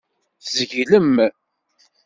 [0.45, 1.15] Tzeglem.